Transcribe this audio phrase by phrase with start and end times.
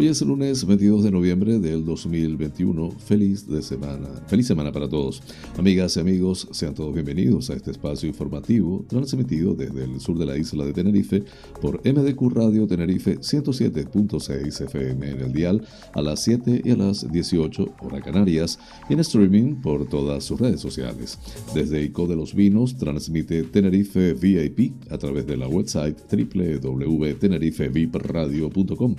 [0.00, 2.92] Hoy es lunes 22 de noviembre del 2021.
[2.92, 4.08] Feliz de semana.
[4.28, 5.22] Feliz semana para todos.
[5.58, 10.24] Amigas y amigos, sean todos bienvenidos a este espacio informativo transmitido desde el sur de
[10.24, 11.22] la isla de Tenerife
[11.60, 17.12] por MDQ Radio Tenerife 107.6 FM en el dial a las 7 y a las
[17.12, 21.18] 18 hora Canarias y en streaming por todas sus redes sociales.
[21.54, 28.96] Desde ICO de los Vinos transmite Tenerife VIP a través de la website www.tenerifevipradio.com.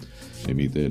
[0.47, 0.90] Emite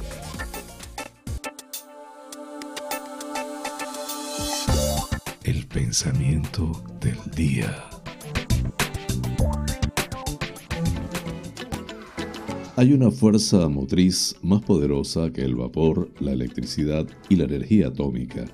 [5.73, 7.73] Pensamiento del día.
[12.75, 18.45] Hay una fuerza motriz más poderosa que el vapor, la electricidad y la energía atómica,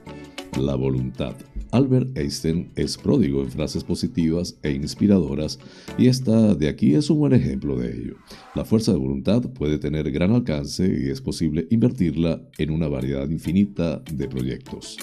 [0.59, 1.35] la voluntad.
[1.71, 5.59] Albert Einstein es pródigo en frases positivas e inspiradoras
[5.97, 8.15] y esta de aquí es un buen ejemplo de ello.
[8.53, 13.27] La fuerza de voluntad puede tener gran alcance y es posible invertirla en una variedad
[13.29, 14.97] infinita de proyectos.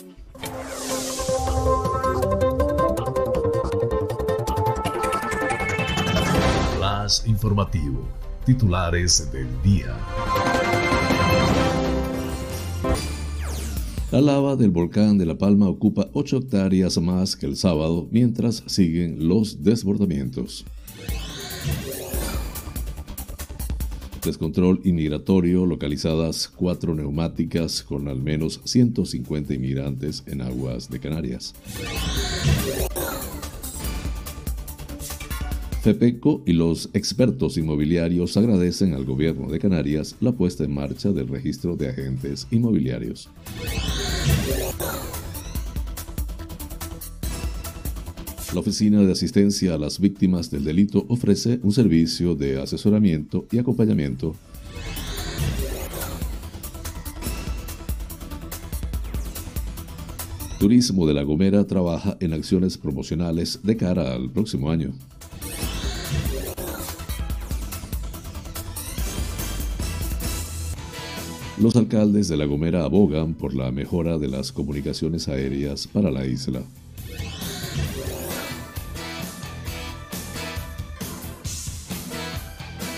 [7.26, 8.08] Informativo.
[8.46, 9.94] Titulares del día.
[14.10, 18.62] La lava del volcán de La Palma ocupa 8 hectáreas más que el sábado mientras
[18.66, 20.64] siguen los desbordamientos.
[24.24, 31.54] Descontrol inmigratorio, localizadas cuatro neumáticas con al menos 150 inmigrantes en aguas de Canarias.
[35.84, 41.28] FEPECO y los expertos inmobiliarios agradecen al gobierno de Canarias la puesta en marcha del
[41.28, 43.28] registro de agentes inmobiliarios.
[48.54, 53.58] La Oficina de Asistencia a las Víctimas del Delito ofrece un servicio de asesoramiento y
[53.58, 54.34] acompañamiento
[60.58, 64.94] Turismo de La Gomera trabaja en acciones promocionales de cara al próximo año.
[71.60, 76.26] Los alcaldes de La Gomera abogan por la mejora de las comunicaciones aéreas para la
[76.26, 76.62] isla.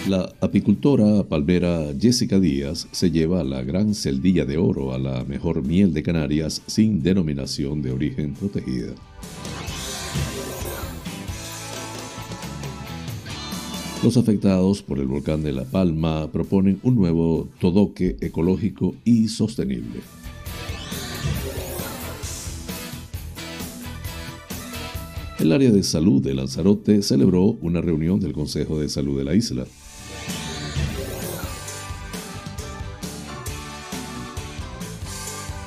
[0.09, 5.63] La apicultora palmera Jessica Díaz se lleva la gran celdilla de oro a la mejor
[5.63, 8.95] miel de Canarias sin denominación de origen protegida.
[14.07, 20.01] Los afectados por el volcán de La Palma proponen un nuevo todoque ecológico y sostenible.
[25.41, 29.35] El área de salud de Lanzarote celebró una reunión del Consejo de Salud de la
[29.35, 29.67] isla.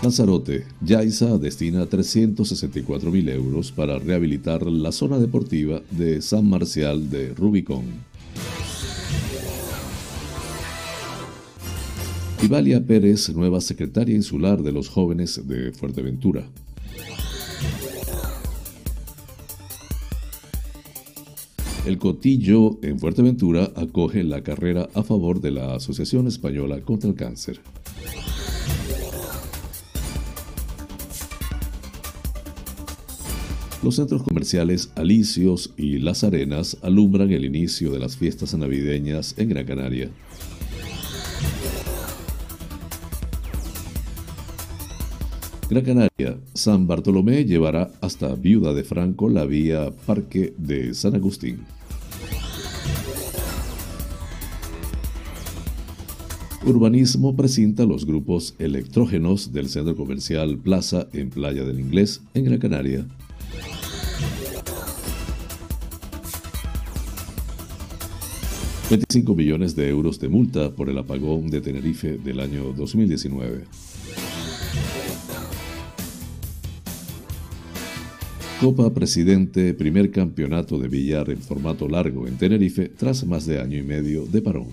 [0.02, 7.34] Lanzarote, Yaiza destina 364 mil euros para rehabilitar la zona deportiva de San Marcial de
[7.34, 8.09] Rubicón.
[12.42, 16.48] Ivalia Pérez, nueva secretaria insular de los jóvenes de Fuerteventura.
[21.86, 27.16] El Cotillo en Fuerteventura acoge la carrera a favor de la Asociación Española contra el
[27.18, 27.60] Cáncer.
[33.84, 39.50] Los centros comerciales Alicios y Las Arenas alumbran el inicio de las fiestas navideñas en
[39.50, 40.10] Gran Canaria.
[45.70, 51.60] Gran Canaria, San Bartolomé llevará hasta Viuda de Franco la vía Parque de San Agustín.
[56.66, 62.58] Urbanismo presenta los grupos electrógenos del centro comercial Plaza en Playa del Inglés, en Gran
[62.58, 63.06] Canaria.
[68.90, 73.89] 25 millones de euros de multa por el apagón de Tenerife del año 2019.
[78.60, 83.78] Copa Presidente, primer campeonato de billar en formato largo en Tenerife tras más de año
[83.78, 84.68] y medio de parón.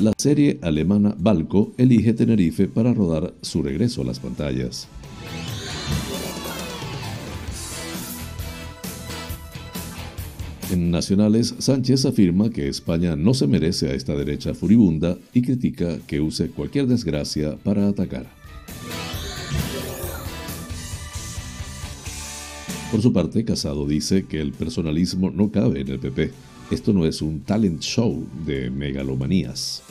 [0.00, 4.88] La serie alemana Balco elige Tenerife para rodar su regreso a las pantallas.
[10.72, 15.98] En Nacionales, Sánchez afirma que España no se merece a esta derecha furibunda y critica
[16.06, 18.45] que use cualquier desgracia para atacar.
[22.90, 26.30] Por su parte, Casado dice que el personalismo no cabe en el PP.
[26.70, 29.82] Esto no es un talent show de megalomanías.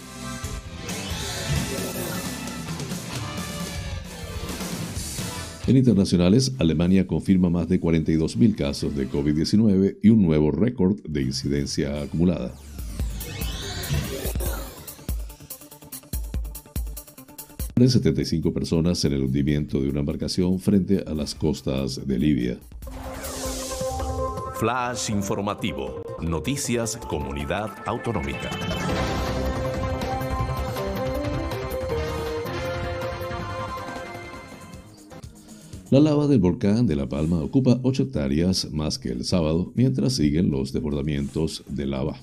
[5.67, 11.23] En internacionales, Alemania confirma más de 42.000 casos de COVID-19 y un nuevo récord de
[11.23, 12.53] incidencia acumulada.
[17.75, 22.57] Mueren 75 personas en el hundimiento de una embarcación frente a las costas de Libia.
[24.55, 26.01] Flash informativo.
[26.21, 28.49] Noticias Comunidad Autonómica.
[35.91, 40.13] La lava del volcán de La Palma ocupa 8 hectáreas más que el sábado, mientras
[40.13, 42.15] siguen los desbordamientos de lava.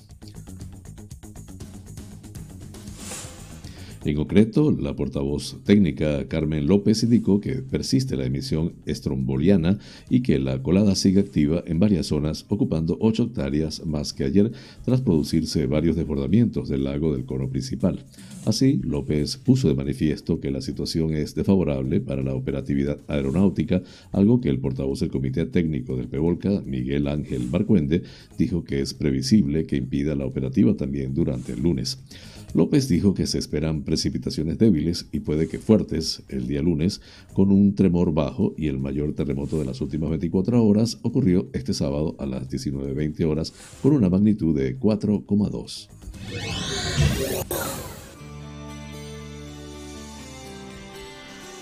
[4.05, 9.79] En concreto, la portavoz técnica Carmen López indicó que persiste la emisión estromboliana
[10.09, 14.51] y que la colada sigue activa en varias zonas, ocupando 8 hectáreas más que ayer,
[14.83, 18.03] tras producirse varios desbordamientos del lago del cono principal.
[18.45, 24.41] Así, López puso de manifiesto que la situación es desfavorable para la operatividad aeronáutica, algo
[24.41, 28.03] que el portavoz del Comité Técnico del PEVOLCA, Miguel Ángel Marcuende,
[28.37, 32.03] dijo que es previsible que impida la operativa también durante el lunes.
[32.53, 37.01] López dijo que se esperan precipitaciones débiles y puede que fuertes el día lunes,
[37.33, 41.73] con un tremor bajo y el mayor terremoto de las últimas 24 horas ocurrió este
[41.73, 45.89] sábado a las 19.20 horas con una magnitud de 4,2.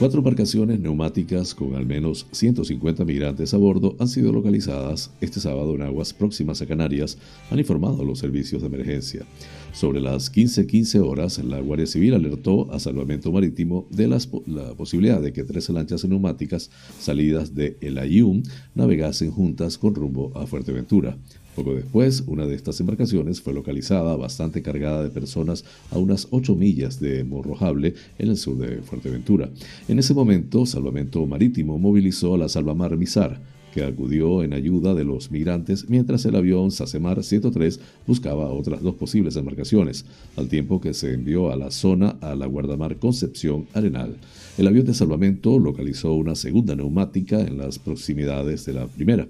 [0.01, 5.75] Cuatro embarcaciones neumáticas con al menos 150 migrantes a bordo han sido localizadas este sábado
[5.75, 7.19] en aguas próximas a Canarias,
[7.51, 9.27] han informado los servicios de emergencia.
[9.73, 15.33] Sobre las 15:15 horas, la Guardia Civil alertó a Salvamento Marítimo de la posibilidad de
[15.33, 18.41] que tres lanchas neumáticas salidas de El Ayun
[18.73, 21.15] navegasen juntas con rumbo a Fuerteventura.
[21.55, 26.55] Poco después, una de estas embarcaciones fue localizada bastante cargada de personas a unas 8
[26.55, 29.49] millas de Morrojable, en el sur de Fuerteventura.
[29.87, 33.41] En ese momento, Salvamento Marítimo movilizó a la Salvamar Mizar,
[33.73, 38.95] que acudió en ayuda de los migrantes mientras el avión Sasemar 103 buscaba otras dos
[38.95, 40.05] posibles embarcaciones,
[40.35, 44.17] al tiempo que se envió a la zona a la guardamar Concepción Arenal.
[44.57, 49.27] El avión de salvamento localizó una segunda neumática en las proximidades de la primera.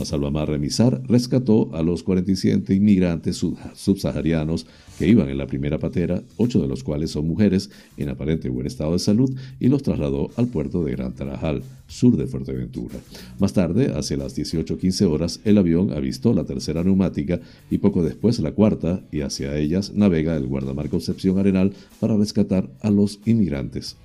[0.00, 3.44] A Salvamar Remisar rescató a los 47 inmigrantes
[3.74, 4.66] subsaharianos
[4.98, 8.66] que iban en la primera patera, ocho de los cuales son mujeres en aparente buen
[8.66, 9.30] estado de salud,
[9.60, 12.96] y los trasladó al puerto de Gran Tarajal, sur de Fuerteventura.
[13.38, 18.38] Más tarde, hacia las 18.15 horas, el avión avistó la tercera neumática y poco después
[18.40, 23.96] la cuarta, y hacia ellas navega el guardamar Concepción Arenal para rescatar a los inmigrantes.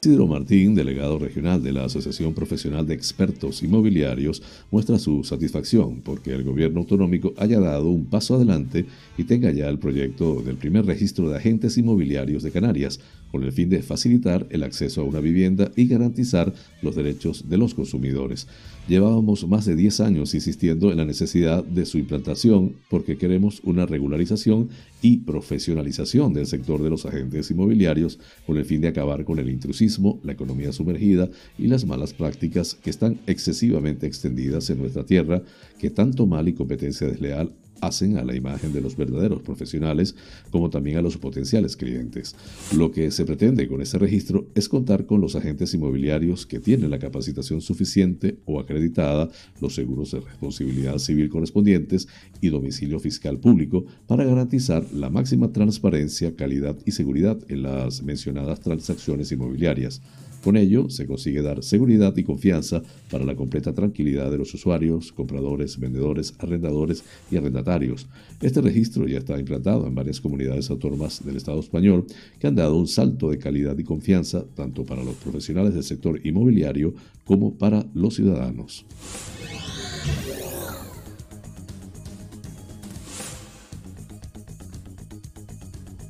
[0.00, 6.32] Isidro Martín, delegado regional de la Asociación Profesional de Expertos Inmobiliarios, muestra su satisfacción porque
[6.32, 8.86] el gobierno autonómico haya dado un paso adelante
[9.16, 13.00] y tenga ya el proyecto del primer registro de agentes inmobiliarios de Canarias,
[13.34, 17.58] con el fin de facilitar el acceso a una vivienda y garantizar los derechos de
[17.58, 18.46] los consumidores.
[18.86, 23.86] Llevábamos más de 10 años insistiendo en la necesidad de su implantación porque queremos una
[23.86, 24.68] regularización
[25.02, 29.50] y profesionalización del sector de los agentes inmobiliarios con el fin de acabar con el
[29.50, 35.42] intrusismo, la economía sumergida y las malas prácticas que están excesivamente extendidas en nuestra tierra,
[35.80, 37.50] que tanto mal y competencia desleal
[37.80, 40.14] hacen a la imagen de los verdaderos profesionales
[40.50, 42.34] como también a los potenciales clientes.
[42.76, 46.90] Lo que se pretende con este registro es contar con los agentes inmobiliarios que tienen
[46.90, 52.08] la capacitación suficiente o acreditada, los seguros de responsabilidad civil correspondientes
[52.40, 58.60] y domicilio fiscal público para garantizar la máxima transparencia, calidad y seguridad en las mencionadas
[58.60, 60.00] transacciones inmobiliarias.
[60.44, 65.10] Con ello, se consigue dar seguridad y confianza para la completa tranquilidad de los usuarios,
[65.10, 68.06] compradores, vendedores, arrendadores y arrendatarios.
[68.42, 72.04] Este registro ya está implantado en varias comunidades autónomas del Estado español
[72.38, 76.20] que han dado un salto de calidad y confianza tanto para los profesionales del sector
[76.26, 76.92] inmobiliario
[77.24, 78.84] como para los ciudadanos.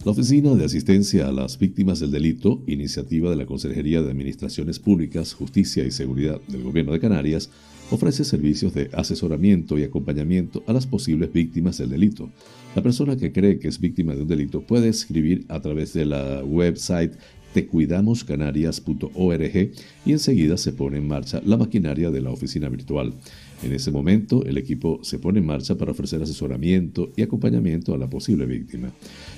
[0.05, 4.79] La Oficina de Asistencia a las Víctimas del Delito, iniciativa de la Consejería de Administraciones
[4.79, 7.49] Públicas, Justicia y Seguridad del Gobierno de Canarias,
[7.91, 12.29] ofrece servicios de asesoramiento y acompañamiento a las posibles víctimas del delito.
[12.77, 16.05] La persona que cree que es víctima de un delito puede escribir a través de
[16.05, 17.15] la website
[17.55, 19.71] tecuidamoscanarias.org
[20.05, 23.15] y enseguida se pone en marcha la maquinaria de la oficina virtual.
[23.63, 27.99] En ese momento, el equipo se pone en marcha para ofrecer asesoramiento y acompañamiento a
[27.99, 28.93] la posible víctima.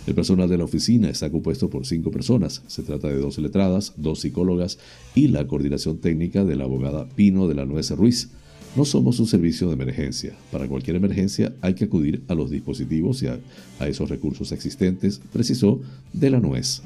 [0.07, 2.63] El personal de la oficina está compuesto por cinco personas.
[2.67, 4.79] Se trata de dos letradas, dos psicólogas
[5.15, 8.31] y la coordinación técnica de la abogada Pino de la Nuez Ruiz.
[8.77, 10.37] No somos un servicio de emergencia.
[10.53, 13.39] Para cualquier emergencia hay que acudir a los dispositivos y a,
[13.87, 15.81] esos recursos existentes, precisó
[16.13, 16.83] de la Nuez.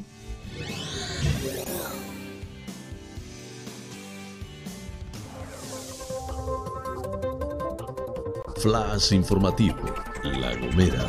[8.60, 9.78] Flash informativo,
[10.22, 11.08] La Gomera.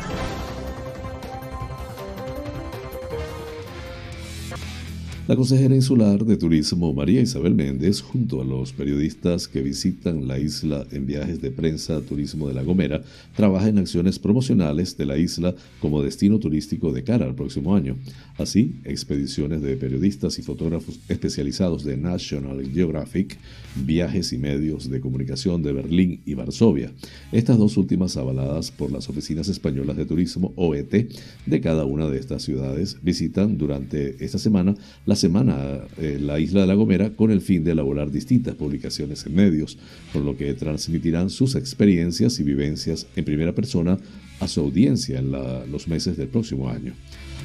[5.28, 10.38] La consejera insular de turismo María Isabel Méndez, junto a los periodistas que visitan la
[10.38, 13.02] isla en viajes de prensa Turismo de La Gomera,
[13.36, 17.96] trabaja en acciones promocionales de la isla como destino turístico de cara al próximo año.
[18.38, 23.36] Así, expediciones de periodistas y fotógrafos especializados de National Geographic,
[23.76, 26.92] viajes y medios de comunicación de Berlín y Varsovia,
[27.30, 31.12] estas dos últimas avaladas por las oficinas españolas de turismo OET
[31.46, 34.74] de cada una de estas ciudades, visitan durante esta semana
[35.98, 39.78] eh, la isla de La Gomera con el fin de elaborar distintas publicaciones en medios,
[40.12, 43.98] por lo que transmitirán sus experiencias y vivencias en primera persona
[44.40, 45.30] a su audiencia en
[45.70, 46.94] los meses del próximo año.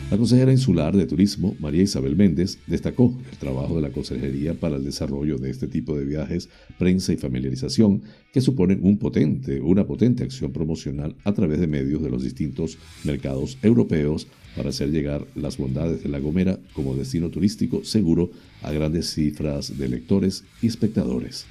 [0.10, 4.78] La consejera insular de Turismo, María Isabel Méndez, destacó el trabajo de la Consejería para
[4.78, 6.48] el desarrollo de este tipo de viajes,
[6.80, 12.24] prensa y familiarización, que suponen una potente acción promocional a través de medios de los
[12.24, 18.32] distintos mercados europeos para hacer llegar las bondades de La Gomera como destino turístico seguro
[18.62, 21.46] a grandes cifras de lectores y espectadores.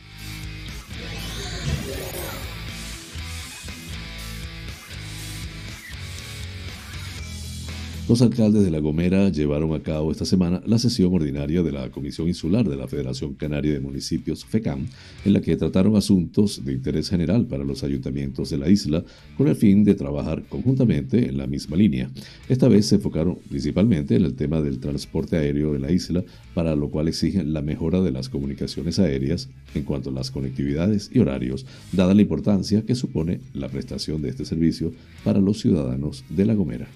[8.09, 11.91] Los alcaldes de La Gomera llevaron a cabo esta semana la sesión ordinaria de la
[11.91, 14.87] Comisión Insular de la Federación Canaria de Municipios, FECAM,
[15.25, 19.05] en la que trataron asuntos de interés general para los ayuntamientos de la isla
[19.37, 22.09] con el fin de trabajar conjuntamente en la misma línea.
[22.49, 26.23] Esta vez se enfocaron principalmente en el tema del transporte aéreo en la isla,
[26.55, 31.11] para lo cual exigen la mejora de las comunicaciones aéreas en cuanto a las conectividades
[31.13, 34.93] y horarios, dada la importancia que supone la prestación de este servicio
[35.25, 36.87] para los ciudadanos de La Gomera.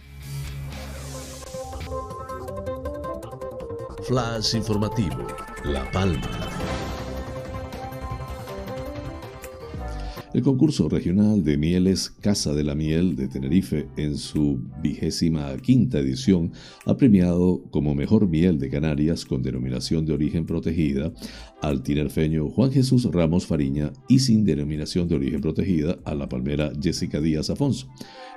[4.11, 5.25] Flash informativo,
[5.62, 6.60] La Palma.
[10.32, 15.99] El concurso regional de mieles Casa de la Miel de Tenerife en su vigésima quinta
[15.99, 16.52] edición
[16.87, 21.12] ha premiado como mejor miel de Canarias con denominación de origen protegida
[21.60, 26.70] al tinerfeño Juan Jesús Ramos Fariña y sin denominación de origen protegida a la palmera
[26.80, 27.88] Jessica Díaz Afonso.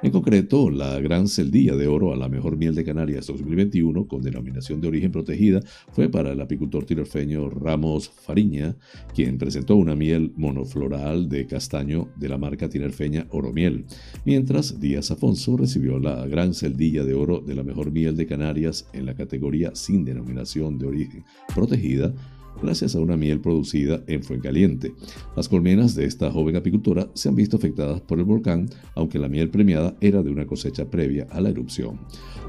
[0.01, 4.21] En concreto, la Gran Celdilla de Oro a la mejor miel de Canarias 2021 con
[4.21, 8.75] denominación de origen protegida fue para el apicultor tinerfeño Ramos Fariña,
[9.13, 11.45] quien presentó una miel monofloral de
[11.83, 13.85] de la marca tinerfeña Oromiel,
[14.23, 18.87] mientras Díaz Afonso recibió la Gran Celdilla de Oro de la mejor miel de Canarias
[18.93, 22.13] en la categoría sin denominación de origen protegida
[22.61, 24.93] gracias a una miel producida en Fuencaliente.
[25.35, 29.29] Las colmenas de esta joven apicultora se han visto afectadas por el volcán, aunque la
[29.29, 31.99] miel premiada era de una cosecha previa a la erupción.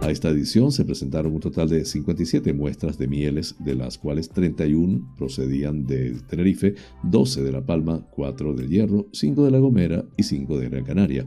[0.00, 4.28] A esta edición se presentaron un total de 57 muestras de mieles, de las cuales
[4.28, 10.04] 31 procedían de Tenerife, 12 de La Palma, 4 del Hierro, 5 de La Gomera
[10.16, 11.26] y 5 de Gran Canaria.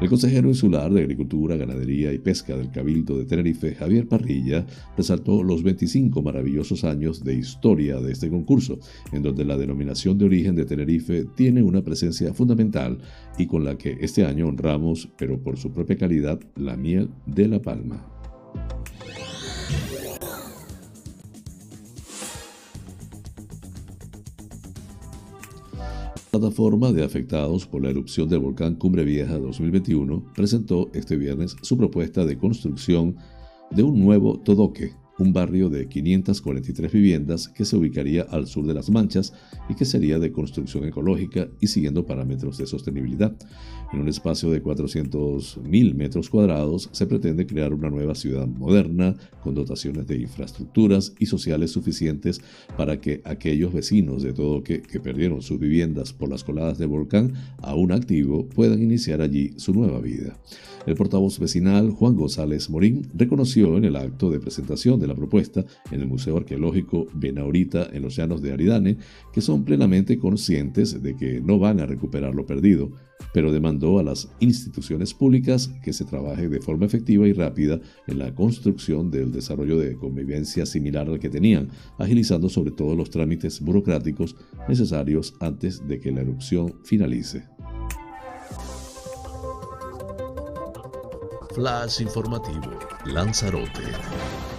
[0.00, 4.66] El consejero insular de Agricultura, Ganadería y Pesca del Cabildo de Tenerife, Javier Parrilla,
[4.96, 8.78] resaltó los 25 maravillosos años de historia de este concurso,
[9.12, 12.98] en donde la denominación de origen de Tenerife tiene una presencia fundamental
[13.38, 17.48] y con la que este año honramos, pero por su propia calidad, la miel de
[17.48, 18.04] La Palma.
[26.32, 31.56] La plataforma de afectados por la erupción del volcán Cumbre Vieja 2021 presentó este viernes
[31.62, 33.16] su propuesta de construcción
[33.70, 38.74] de un nuevo todoque un barrio de 543 viviendas que se ubicaría al sur de
[38.74, 39.32] Las Manchas
[39.68, 43.34] y que sería de construcción ecológica y siguiendo parámetros de sostenibilidad.
[43.92, 49.54] En un espacio de 400.000 metros cuadrados se pretende crear una nueva ciudad moderna con
[49.54, 52.40] dotaciones de infraestructuras y sociales suficientes
[52.76, 57.34] para que aquellos vecinos de todo que, perdieron sus viviendas por las coladas del volcán
[57.58, 60.36] aún activo puedan iniciar allí su nueva vida.
[60.86, 65.64] El portavoz vecinal Juan González Morín reconoció en el acto de presentación de la propuesta
[65.90, 68.96] en el Museo Arqueológico Benaurita en los Llanos de Aridane
[69.32, 72.92] que son plenamente conscientes de que no van a recuperar lo perdido,
[73.32, 78.18] pero demandó a las instituciones públicas que se trabaje de forma efectiva y rápida en
[78.18, 83.60] la construcción del desarrollo de convivencia similar al que tenían, agilizando sobre todo los trámites
[83.60, 84.36] burocráticos
[84.68, 87.44] necesarios antes de que la erupción finalice.
[91.54, 94.55] Flash informativo, Lanzarote.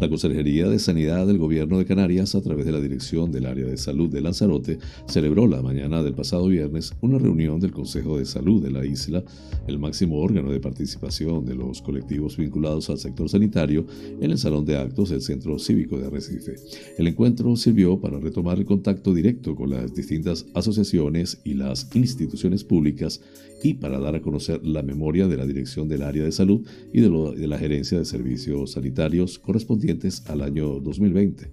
[0.00, 3.64] La Consejería de Sanidad del Gobierno de Canarias, a través de la Dirección del Área
[3.64, 8.26] de Salud de Lanzarote, celebró la mañana del pasado viernes una reunión del Consejo de
[8.26, 9.22] Salud de la isla,
[9.68, 13.86] el máximo órgano de participación de los colectivos vinculados al sector sanitario,
[14.20, 16.56] en el Salón de Actos del Centro Cívico de Arrecife.
[16.98, 22.64] El encuentro sirvió para retomar el contacto directo con las distintas asociaciones y las instituciones
[22.64, 23.20] públicas
[23.62, 27.00] y para dar a conocer la memoria de la Dirección del Área de Salud y
[27.00, 29.38] de, de la Gerencia de Servicios Sanitarios
[29.84, 31.52] correspondientes al año 2020.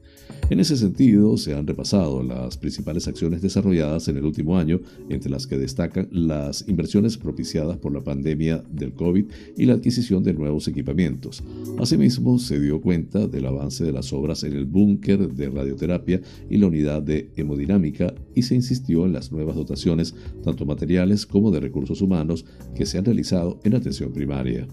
[0.49, 5.31] En ese sentido, se han repasado las principales acciones desarrolladas en el último año, entre
[5.31, 10.33] las que destacan las inversiones propiciadas por la pandemia del COVID y la adquisición de
[10.33, 11.41] nuevos equipamientos.
[11.79, 16.57] Asimismo, se dio cuenta del avance de las obras en el búnker de radioterapia y
[16.57, 21.61] la unidad de hemodinámica y se insistió en las nuevas dotaciones, tanto materiales como de
[21.61, 22.45] recursos humanos,
[22.75, 24.67] que se han realizado en atención primaria.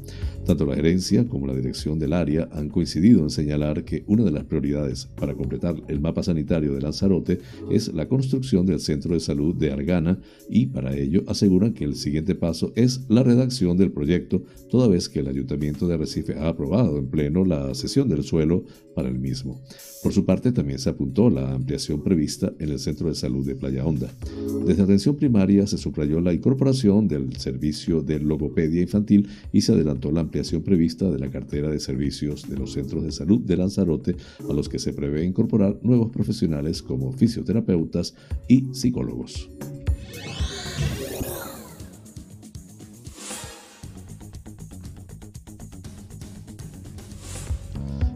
[0.44, 3.47] Tanto la gerencia como la dirección del área han coincidido en señalar
[3.84, 7.38] que una de las prioridades para completar el mapa sanitario de Lanzarote
[7.70, 10.18] es la construcción del centro de salud de Argana
[10.50, 15.08] y para ello aseguran que el siguiente paso es la redacción del proyecto, toda vez
[15.08, 19.18] que el Ayuntamiento de Arrecife ha aprobado en pleno la cesión del suelo para el
[19.18, 19.60] mismo.
[20.02, 23.56] Por su parte, también se apuntó la ampliación prevista en el Centro de Salud de
[23.56, 24.08] Playa Honda.
[24.64, 30.12] Desde atención primaria se subrayó la incorporación del servicio de logopedia infantil y se adelantó
[30.12, 34.16] la ampliación prevista de la cartera de servicios de los centros de salud de Lanzarote,
[34.48, 38.14] a los que se prevé incorporar nuevos profesionales como fisioterapeutas
[38.48, 39.48] y psicólogos.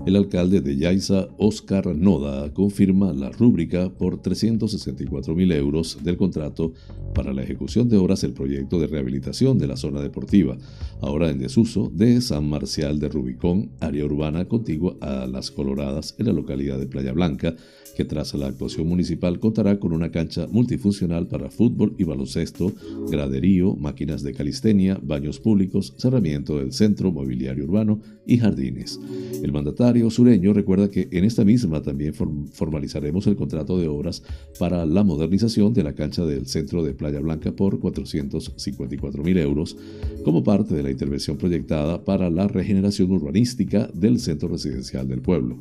[0.05, 6.73] El alcalde de Yaiza, Oscar Noda, confirma la rúbrica por 364 mil euros del contrato
[7.15, 10.59] para la ejecución de obras del proyecto de rehabilitación de la zona deportiva,
[11.01, 16.27] ahora en desuso, de San Marcial de Rubicón, área urbana contigua a Las Coloradas en
[16.27, 17.55] la localidad de Playa Blanca,
[17.97, 22.73] que tras la actuación municipal contará con una cancha multifuncional para fútbol y baloncesto,
[23.11, 28.99] graderío, máquinas de calistenia, baños públicos, cerramiento del centro, mobiliario urbano y jardines.
[29.43, 34.23] El mandatario sureño recuerda que en esta misma también formalizaremos el contrato de obras
[34.59, 39.77] para la modernización de la cancha del centro de Playa Blanca por 454 mil euros
[40.25, 45.57] como parte de la intervención proyectada para la regeneración urbanística del centro residencial del pueblo.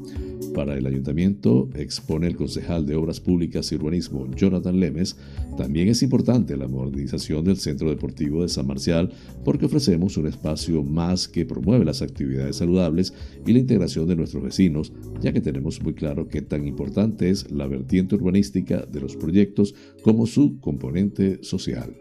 [0.54, 5.18] Para el ayuntamiento, expone el concejal de Obras Públicas y Urbanismo, Jonathan Lemes,
[5.58, 9.12] también es importante la modernización del Centro Deportivo de San Marcial
[9.44, 13.14] porque ofrecemos un espacio más que promueve las actividades saludables
[13.46, 17.52] y la integración de nuestros vecinos, ya que tenemos muy claro que tan importante es
[17.52, 21.96] la vertiente urbanística de los proyectos como su componente social.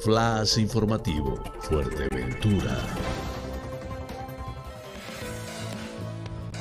[0.00, 2.76] Flash informativo, Fuerteventura.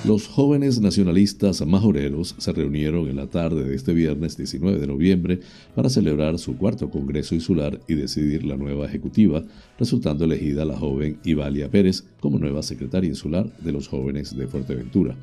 [0.03, 5.41] Los jóvenes nacionalistas majoreros se reunieron en la tarde de este viernes 19 de noviembre
[5.75, 9.43] para celebrar su cuarto Congreso Insular y decidir la nueva ejecutiva,
[9.77, 15.15] resultando elegida la joven Ivalia Pérez como nueva secretaria insular de los jóvenes de Fuerteventura.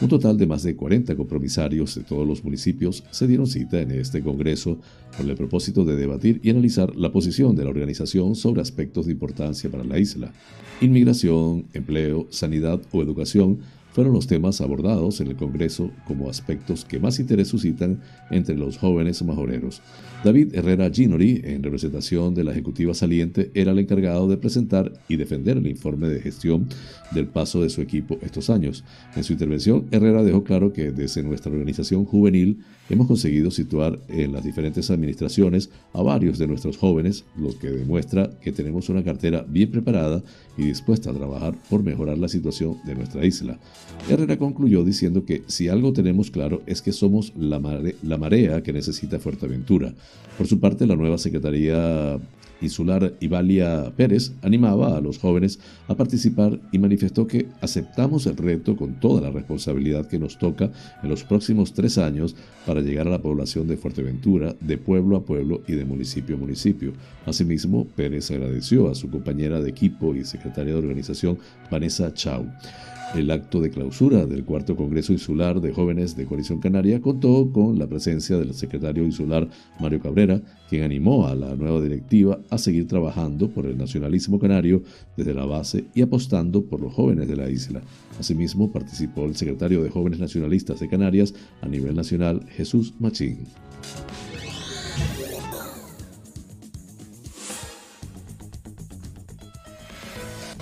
[0.00, 3.92] Un total de más de 40 compromisarios de todos los municipios se dieron cita en
[3.92, 4.80] este Congreso
[5.16, 9.12] con el propósito de debatir y analizar la posición de la organización sobre aspectos de
[9.12, 10.32] importancia para la isla.
[10.80, 13.60] Inmigración, empleo, sanidad o educación
[13.94, 18.76] fueron los temas abordados en el Congreso como aspectos que más interés suscitan entre los
[18.76, 19.82] jóvenes majoreros.
[20.24, 25.16] David Herrera Ginori, en representación de la Ejecutiva saliente, era el encargado de presentar y
[25.16, 26.66] defender el informe de gestión
[27.10, 28.84] del paso de su equipo estos años.
[29.14, 34.32] En su intervención, Herrera dejó claro que desde nuestra organización juvenil hemos conseguido situar en
[34.32, 39.44] las diferentes administraciones a varios de nuestros jóvenes, lo que demuestra que tenemos una cartera
[39.46, 40.22] bien preparada
[40.56, 43.58] y dispuesta a trabajar por mejorar la situación de nuestra isla.
[44.08, 47.60] Herrera concluyó diciendo que si algo tenemos claro es que somos la,
[48.02, 49.94] la marea que necesita Fuerteventura.
[50.36, 52.18] Por su parte, la nueva Secretaría
[52.60, 58.76] insular Ivalia Pérez animaba a los jóvenes a participar y manifestó que aceptamos el reto
[58.76, 60.70] con toda la responsabilidad que nos toca
[61.02, 62.34] en los próximos tres años
[62.66, 66.38] para llegar a la población de Fuerteventura, de pueblo a pueblo y de municipio a
[66.38, 66.92] municipio.
[67.26, 71.38] Asimismo, Pérez agradeció a su compañera de equipo y secretaria de organización,
[71.70, 72.46] Vanessa Chau.
[73.14, 77.78] El acto de clausura del cuarto Congreso Insular de Jóvenes de Coalición Canaria contó con
[77.78, 79.48] la presencia del secretario insular
[79.78, 84.82] Mario Cabrera, quien animó a la nueva directiva a seguir trabajando por el nacionalismo canario
[85.16, 87.82] desde la base y apostando por los jóvenes de la isla.
[88.18, 93.46] Asimismo, participó el secretario de Jóvenes Nacionalistas de Canarias a nivel nacional, Jesús Machín.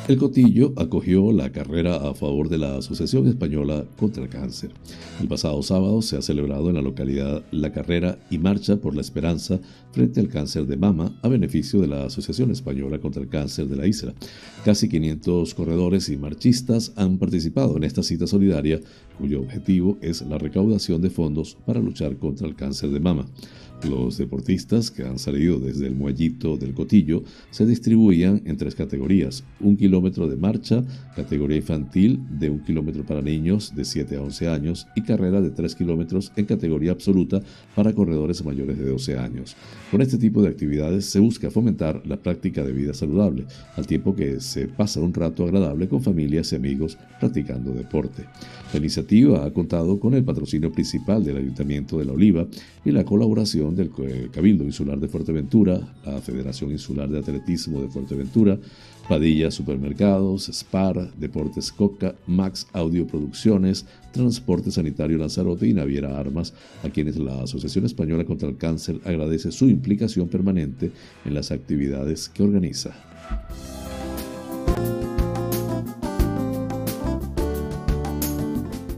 [0.08, 4.72] El Cotillo acogió la carrera a favor de la Asociación Española contra el Cáncer.
[5.20, 9.00] El pasado sábado se ha celebrado en la localidad la carrera y marcha por la
[9.00, 9.60] esperanza
[9.92, 13.76] frente al cáncer de mama a beneficio de la Asociación Española contra el Cáncer de
[13.76, 14.12] la isla.
[14.64, 18.80] Casi 500 corredores y marchistas han participado en esta cita solidaria
[19.18, 23.26] cuyo objetivo es la recaudación de fondos para luchar contra el cáncer de mama.
[23.88, 29.42] Los deportistas que han salido desde el muellito del Cotillo se distribuían en tres categorías.
[29.58, 30.84] Un kilómetro de marcha,
[31.16, 35.50] categoría infantil de un kilómetro para niños de 7 a 11 años y carrera de
[35.50, 37.42] 3 kilómetros en categoría absoluta
[37.74, 39.56] para corredores mayores de 12 años.
[39.90, 44.14] Con este tipo de actividades se busca fomentar la práctica de vida saludable, al tiempo
[44.14, 48.26] que se pasa un rato agradable con familias y amigos practicando deporte.
[48.72, 52.46] La iniciativa ha contado con el patrocinio principal del Ayuntamiento de La Oliva
[52.84, 53.90] y la colaboración del
[54.30, 58.58] Cabildo Insular de Fuerteventura, la Federación Insular de Atletismo de Fuerteventura,
[59.08, 66.54] Padilla Supermercados, SPAR, Deportes Coca, Max Audio Producciones, Transporte Sanitario Lanzarote y Naviera Armas,
[66.84, 70.92] a quienes la Asociación Española contra el Cáncer agradece su implicación permanente
[71.24, 72.94] en las actividades que organiza.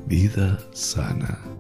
[0.07, 1.54] Vida sana.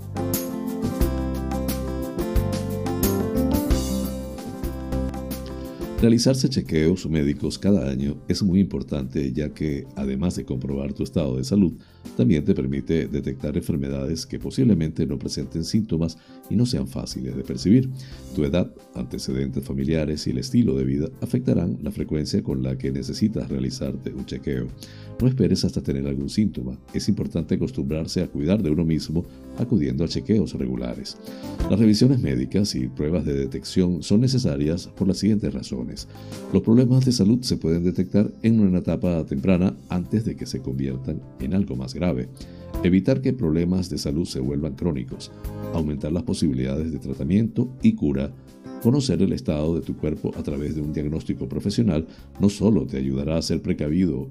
[6.04, 11.38] Realizarse chequeos médicos cada año es muy importante ya que, además de comprobar tu estado
[11.38, 11.78] de salud,
[12.16, 16.16] también te permite detectar enfermedades que posiblemente no presenten síntomas
[16.50, 17.88] y no sean fáciles de percibir.
[18.34, 22.92] Tu edad, antecedentes familiares y el estilo de vida afectarán la frecuencia con la que
[22.92, 24.66] necesitas realizarte un chequeo.
[25.20, 26.78] No esperes hasta tener algún síntoma.
[26.92, 29.24] Es importante acostumbrarse a cuidar de uno mismo
[29.58, 31.16] acudiendo a chequeos regulares.
[31.70, 36.08] Las revisiones médicas y pruebas de detección son necesarias por las siguientes razones.
[36.52, 40.60] Los problemas de salud se pueden detectar en una etapa temprana antes de que se
[40.60, 42.28] conviertan en algo más grave.
[42.82, 45.32] Evitar que problemas de salud se vuelvan crónicos.
[45.72, 48.32] Aumentar las posibilidades de tratamiento y cura
[48.84, 52.06] Conocer el estado de tu cuerpo a través de un diagnóstico profesional
[52.38, 54.28] no solo te ayudará a ser precavido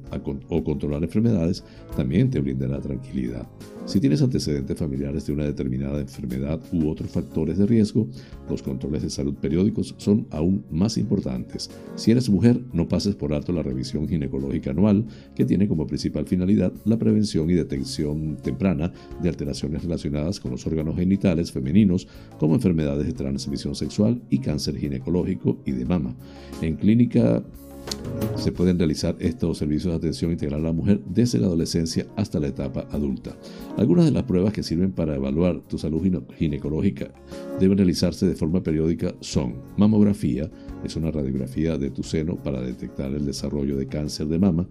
[0.47, 1.63] o controlar enfermedades,
[1.97, 3.47] también te brindará tranquilidad.
[3.85, 8.07] Si tienes antecedentes familiares de una determinada enfermedad u otros factores de riesgo,
[8.49, 11.69] los controles de salud periódicos son aún más importantes.
[11.95, 16.25] Si eres mujer, no pases por alto la revisión ginecológica anual, que tiene como principal
[16.25, 22.07] finalidad la prevención y detección temprana de alteraciones relacionadas con los órganos genitales femeninos,
[22.39, 26.15] como enfermedades de transmisión sexual y cáncer ginecológico y de mama.
[26.61, 27.43] En clínica
[28.43, 32.39] se pueden realizar estos servicios de atención integral a la mujer desde la adolescencia hasta
[32.39, 33.37] la etapa adulta.
[33.77, 36.01] Algunas de las pruebas que sirven para evaluar tu salud
[36.37, 37.13] ginecológica
[37.59, 40.51] deben realizarse de forma periódica son mamografía,
[40.83, 44.67] es una radiografía de tu seno para detectar el desarrollo de cáncer de mama.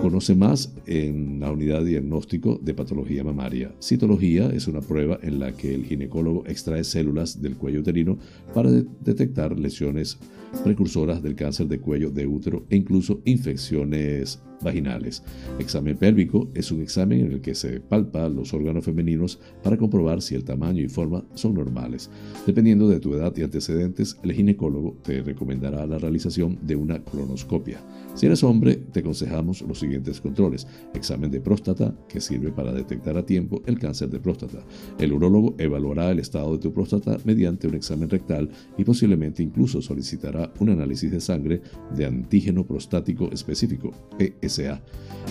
[0.00, 3.74] Conoce más en la unidad de diagnóstico de patología mamaria.
[3.80, 8.16] Citología es una prueba en la que el ginecólogo extrae células del cuello uterino
[8.54, 10.18] para detectar lesiones
[10.64, 15.22] precursoras del cáncer de cuello de útero e incluso infecciones vaginales.
[15.58, 20.22] Examen pélvico es un examen en el que se palpa los órganos femeninos para comprobar
[20.22, 22.10] si el tamaño y forma son normales.
[22.46, 27.80] Dependiendo de tu edad y antecedentes, el ginecólogo te recomendará la realización de una colonoscopia.
[28.14, 30.66] Si eres hombre, te aconsejamos los siguientes controles.
[30.92, 34.58] Examen de próstata, que sirve para detectar a tiempo el cáncer de próstata.
[34.98, 39.80] El urólogo evaluará el estado de tu próstata mediante un examen rectal y posiblemente incluso
[39.80, 41.62] solicitará un análisis de sangre
[41.96, 44.82] de antígeno prostático específico, PSA.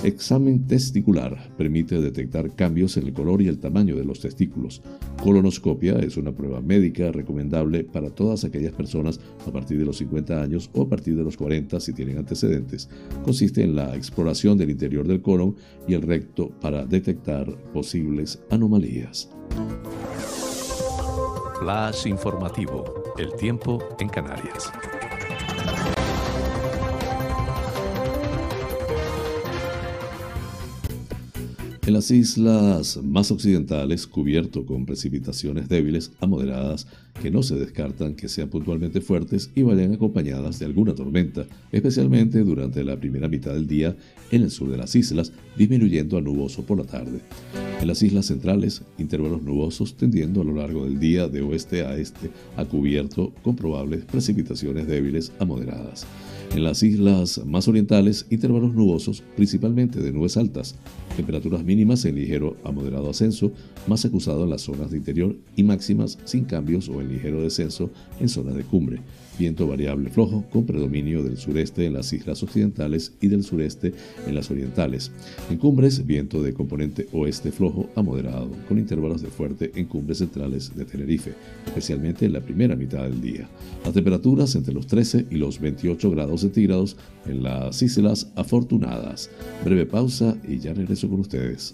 [0.03, 4.81] Examen testicular permite detectar cambios en el color y el tamaño de los testículos.
[5.21, 10.41] Colonoscopia es una prueba médica recomendable para todas aquellas personas a partir de los 50
[10.41, 12.70] años o a partir de los 40 si tienen antecedentes.
[13.23, 15.55] Consiste en la exploración del interior del colon
[15.87, 19.29] y el recto para detectar posibles anomalías.
[21.59, 22.85] Flash informativo.
[23.17, 24.71] El tiempo en Canarias.
[31.91, 36.87] En las islas más occidentales, cubierto con precipitaciones débiles a moderadas
[37.21, 42.45] que no se descartan que sean puntualmente fuertes y vayan acompañadas de alguna tormenta, especialmente
[42.45, 43.97] durante la primera mitad del día
[44.31, 47.19] en el sur de las islas, disminuyendo a nuboso por la tarde.
[47.81, 51.97] En las islas centrales, intervalos nubosos tendiendo a lo largo del día de oeste a
[51.97, 56.07] este a cubierto con probables precipitaciones débiles a moderadas.
[56.53, 60.75] En las islas más orientales, intervalos nubosos, principalmente de nubes altas,
[61.15, 63.53] temperaturas mínimas en ligero a moderado ascenso,
[63.87, 67.89] más acusado en las zonas de interior y máximas sin cambios o en ligero descenso
[68.19, 68.99] en zonas de cumbre
[69.41, 73.91] viento variable flojo con predominio del sureste en las islas occidentales y del sureste
[74.27, 75.11] en las orientales.
[75.49, 80.19] En cumbres, viento de componente oeste flojo a moderado, con intervalos de fuerte en cumbres
[80.19, 81.33] centrales de Tenerife,
[81.65, 83.49] especialmente en la primera mitad del día.
[83.83, 89.31] Las temperaturas entre los 13 y los 28 grados centígrados en las islas afortunadas.
[89.65, 91.73] Breve pausa y ya regreso con ustedes.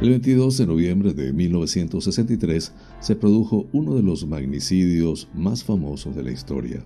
[0.00, 6.22] El 22 de noviembre de 1963 se produjo uno de los magnicidios más famosos de
[6.22, 6.82] la historia,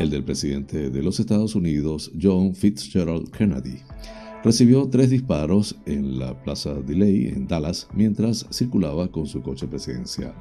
[0.00, 3.78] el del presidente de los Estados Unidos, John Fitzgerald Kennedy.
[4.44, 10.34] Recibió tres disparos en la Plaza Delay en Dallas mientras circulaba con su coche presidencial.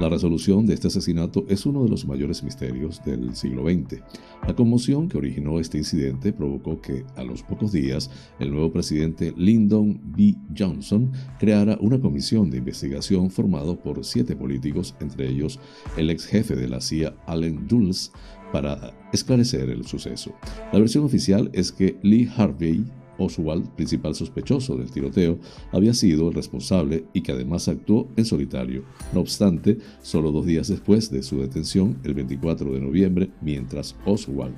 [0.00, 4.00] La resolución de este asesinato es uno de los mayores misterios del siglo XX.
[4.46, 9.34] La conmoción que originó este incidente provocó que, a los pocos días, el nuevo presidente
[9.36, 10.34] Lyndon B.
[10.56, 15.60] Johnson creara una comisión de investigación formado por siete políticos, entre ellos
[15.98, 18.12] el ex jefe de la CIA, Allen Dulles,
[18.50, 20.32] para esclarecer el suceso.
[20.72, 22.84] La versión oficial es que Lee Harvey
[23.22, 25.38] Oswald, principal sospechoso del tiroteo,
[25.72, 28.84] había sido el responsable y que además actuó en solitario.
[29.12, 34.54] No obstante, solo dos días después de su detención, el 24 de noviembre, mientras Oswald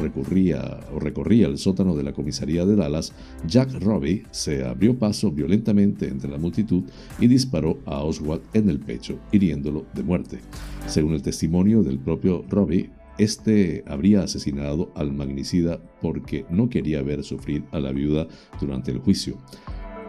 [0.00, 3.12] recorría el sótano de la comisaría de Dallas,
[3.46, 6.84] Jack Robbie se abrió paso violentamente entre la multitud
[7.20, 10.38] y disparó a Oswald en el pecho, hiriéndolo de muerte.
[10.86, 17.24] Según el testimonio del propio Robbie, este habría asesinado al magnicida porque no quería ver
[17.24, 18.28] sufrir a la viuda
[18.60, 19.36] durante el juicio.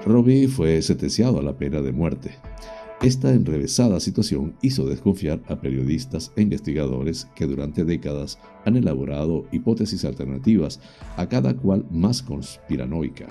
[0.06, 2.32] Robbie fue sentenciado a la pena de muerte.
[3.02, 10.04] Esta enrevesada situación hizo desconfiar a periodistas e investigadores que durante décadas han elaborado hipótesis
[10.04, 10.82] alternativas,
[11.16, 13.28] a cada cual más conspiranoica.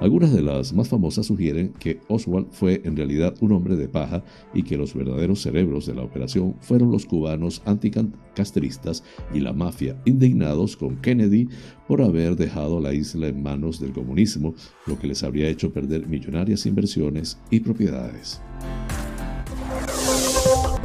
[0.00, 4.22] Algunas de las más famosas sugieren que Oswald fue en realidad un hombre de paja
[4.52, 10.00] y que los verdaderos cerebros de la operación fueron los cubanos anticastristas y la mafia,
[10.04, 11.48] indignados con Kennedy
[11.88, 14.54] por haber dejado la isla en manos del comunismo,
[14.86, 18.42] lo que les habría hecho perder millonarias inversiones y propiedades.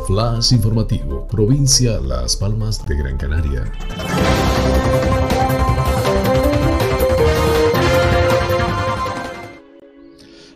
[0.08, 3.72] Flash informativo, provincia Las Palmas de Gran Canaria.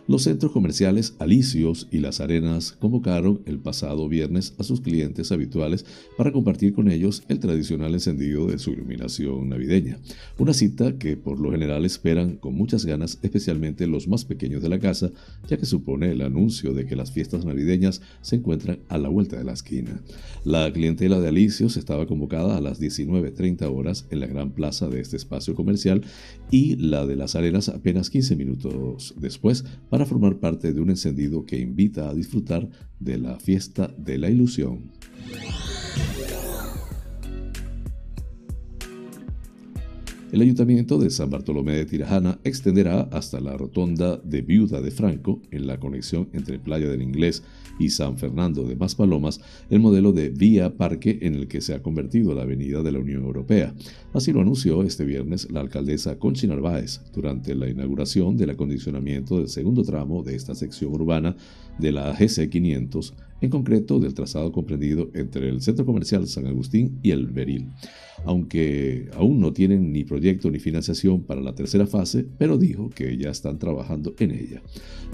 [0.08, 5.84] Los centros comerciales Alicios y Las Arenas convocaron el pasado viernes a sus clientes habituales
[6.16, 9.98] para compartir con ellos el tradicional encendido de su iluminación navideña.
[10.38, 14.68] Una cita que por lo general esperan con muchas ganas, especialmente los más pequeños de
[14.68, 15.10] la casa,
[15.48, 19.36] ya que supone el anuncio de que las fiestas navideñas se encuentran a la vuelta
[19.36, 20.00] de la esquina.
[20.44, 25.00] La clientela de Alicios estaba convocada a las 19.30 horas en la gran plaza de
[25.00, 26.02] este espacio comercial
[26.52, 29.64] y la de Las Arenas apenas 15 minutos después
[30.04, 32.68] formar parte de un encendido que invita a disfrutar
[33.00, 34.90] de la fiesta de la ilusión.
[40.32, 45.40] El ayuntamiento de San Bartolomé de Tirajana extenderá hasta la rotonda de Viuda de Franco,
[45.50, 47.42] en la conexión entre Playa del Inglés
[47.78, 51.82] y San Fernando de Maspalomas, el modelo de vía parque en el que se ha
[51.82, 53.74] convertido la avenida de la Unión Europea.
[54.12, 59.48] Así lo anunció este viernes la alcaldesa Conchi Narváez durante la inauguración del acondicionamiento del
[59.48, 61.36] segundo tramo de esta sección urbana
[61.78, 66.98] de la GC 500 en concreto del trazado comprendido entre el Centro Comercial San Agustín
[67.02, 67.68] y el Beril,
[68.24, 73.16] aunque aún no tienen ni proyecto ni financiación para la tercera fase, pero dijo que
[73.16, 74.62] ya están trabajando en ella.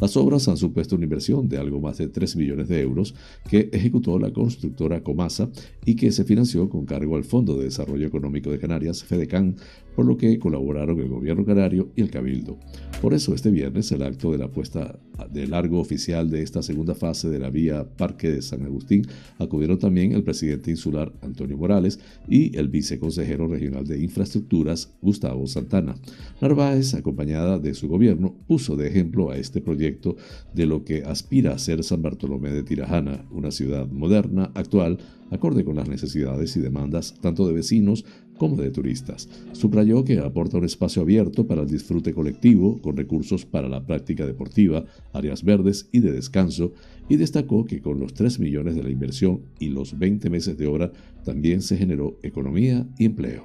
[0.00, 3.14] Las obras han supuesto una inversión de algo más de 3 millones de euros
[3.48, 5.50] que ejecutó la constructora Comasa
[5.84, 9.56] y que se financió con cargo al Fondo de Desarrollo Económico de Canarias, FEDECAN,
[9.94, 12.58] por lo que colaboraron el gobierno canario y el Cabildo.
[13.00, 14.98] Por eso este viernes el acto de la puesta
[15.30, 19.06] de largo oficial de esta segunda fase de la vía Parque de San Agustín
[19.38, 25.94] acudieron también el presidente insular Antonio Morales y el viceconsejero regional de infraestructuras Gustavo Santana.
[26.40, 30.16] Narváez, acompañada de su gobierno, puso de ejemplo a este proyecto
[30.52, 34.98] de lo que aspira a ser San Bartolomé de Tirajana, una ciudad moderna, actual,
[35.32, 38.04] acorde con las necesidades y demandas tanto de vecinos
[38.36, 39.28] como de turistas.
[39.52, 44.26] Subrayó que aporta un espacio abierto para el disfrute colectivo, con recursos para la práctica
[44.26, 46.72] deportiva, áreas verdes y de descanso,
[47.08, 50.66] y destacó que con los 3 millones de la inversión y los 20 meses de
[50.66, 50.92] obra
[51.24, 53.44] también se generó economía y empleo.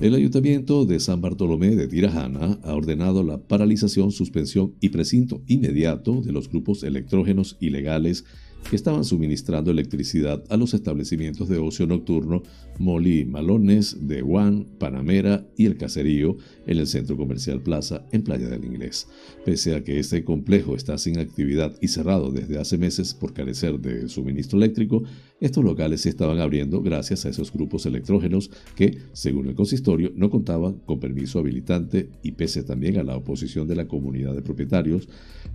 [0.00, 6.22] El Ayuntamiento de San Bartolomé de Tirajana ha ordenado la paralización, suspensión y precinto inmediato
[6.22, 8.24] de los grupos electrógenos ilegales
[8.70, 12.42] que estaban suministrando electricidad a los establecimientos de ocio nocturno
[12.80, 18.48] Molly Malones de Juan, Panamera y El Caserío en el Centro Comercial Plaza en Playa
[18.48, 19.06] del Inglés.
[19.44, 23.78] Pese a que este complejo está sin actividad y cerrado desde hace meses por carecer
[23.80, 25.04] de suministro eléctrico,
[25.40, 30.30] estos locales se estaban abriendo gracias a esos grupos electrógenos que, según el consistorio, no
[30.30, 35.08] contaban con permiso habilitante y pese también a la oposición de la comunidad de propietarios,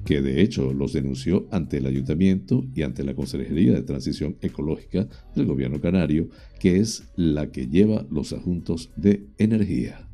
[0.04, 5.08] que de hecho los denunció ante el ayuntamiento y ante la Consejería de Transición Ecológica
[5.36, 6.30] del Gobierno Canario,
[6.60, 10.08] que es la que lleva los asuntos de energía.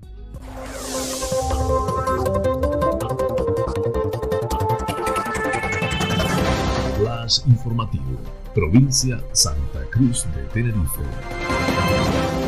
[6.98, 8.20] Flash informativo,
[8.54, 12.41] provincia Santa Cruz de Tenerife.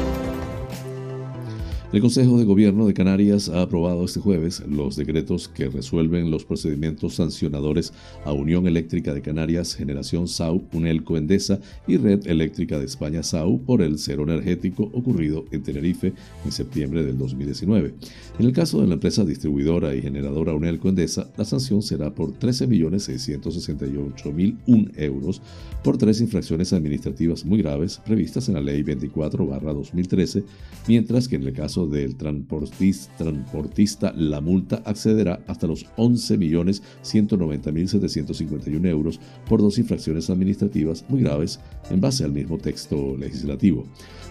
[1.94, 6.44] El Consejo de Gobierno de Canarias ha aprobado este jueves los decretos que resuelven los
[6.44, 7.94] procedimientos sancionadores
[8.26, 13.62] a Unión Eléctrica de Canarias, Generación SAU, Unelco Endesa y Red Eléctrica de España SAU
[13.62, 16.14] por el cero energético ocurrido en Tenerife
[16.44, 17.94] en septiembre del 2019.
[18.40, 22.34] En el caso de la empresa distribuidora y generadora Unelco Endesa, la sanción será por
[22.40, 25.44] 13.668.001 euros
[25.84, 30.44] por tres infracciones administrativas muy graves previstas en la Ley 24-2013,
[30.88, 39.62] mientras que en el caso del transportista, la multa accederá hasta los 11.190.751 euros por
[39.62, 41.60] dos infracciones administrativas muy graves
[41.90, 43.86] en base al mismo texto legislativo.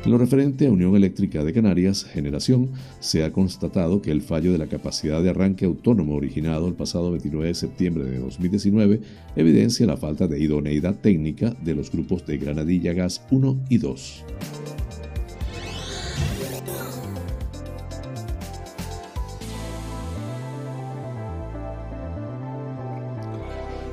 [0.04, 4.50] En lo referente a Unión Eléctrica de Canarias, Generación, se ha constatado que el fallo
[4.50, 9.00] de la capacidad de arranque autónomo originado el pasado 29 de septiembre de 2019
[9.36, 14.24] evidencia la falta de idoneidad técnica de los grupos de Granadilla Gas 1 y 2.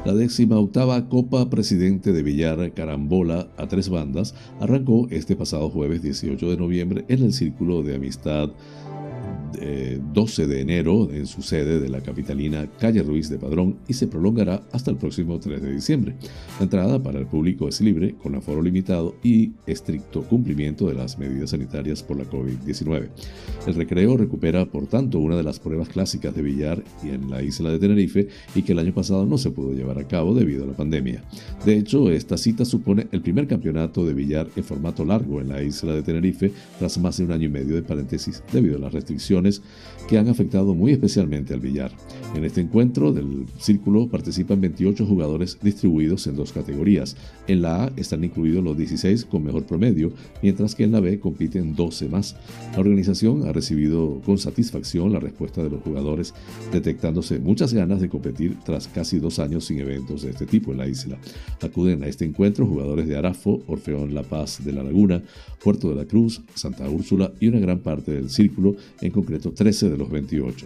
[0.05, 6.01] La décima octava Copa Presidente de Villar Carambola a tres bandas arrancó este pasado jueves
[6.01, 8.49] 18 de noviembre en el Círculo de Amistad
[9.51, 14.07] 12 de enero en su sede de la capitalina Calle Ruiz de Padrón y se
[14.07, 16.15] prolongará hasta el próximo 3 de diciembre.
[16.59, 21.17] La entrada para el público es libre, con aforo limitado y estricto cumplimiento de las
[21.17, 23.09] medidas sanitarias por la COVID-19.
[23.67, 27.41] El recreo recupera, por tanto, una de las pruebas clásicas de billar y en la
[27.41, 30.63] isla de Tenerife y que el año pasado no se pudo llevar a cabo debido
[30.63, 31.23] a la pandemia.
[31.65, 35.61] De hecho, esta cita supone el primer campeonato de billar en formato largo en la
[35.61, 38.93] isla de Tenerife tras más de un año y medio de paréntesis debido a las
[38.93, 39.38] restricciones
[40.07, 41.91] que han afectado muy especialmente al billar.
[42.35, 47.15] En este encuentro del círculo participan 28 jugadores distribuidos en dos categorías.
[47.47, 50.11] En la A están incluidos los 16 con mejor promedio,
[50.41, 52.35] mientras que en la B compiten 12 más.
[52.73, 56.33] La organización ha recibido con satisfacción la respuesta de los jugadores,
[56.71, 60.79] detectándose muchas ganas de competir tras casi dos años sin eventos de este tipo en
[60.79, 61.17] la isla.
[61.61, 65.23] Acuden a este encuentro jugadores de Arafo, Orfeón La Paz de la Laguna,
[65.63, 69.89] Puerto de la Cruz, Santa Úrsula y una gran parte del círculo, en concreto 13
[69.89, 70.65] de los 28.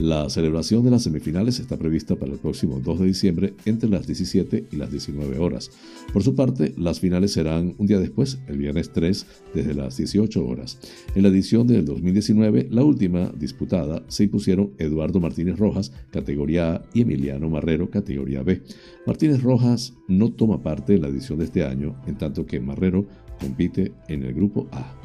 [0.00, 4.06] La celebración de las semifinales está prevista para el próximo 2 de diciembre entre las
[4.06, 5.70] 17 y las 19 horas.
[6.12, 10.44] Por su parte, las finales serán un día después, el viernes 3, desde las 18
[10.44, 10.78] horas.
[11.14, 16.82] En la edición del 2019, la última disputada, se impusieron Eduardo Martínez Rojas, categoría A,
[16.94, 18.62] y Emiliano Marrero, categoría B.
[19.06, 23.06] Martínez Rojas no toma parte en la edición de este año, en tanto que Marrero
[23.40, 25.01] compite en el grupo A.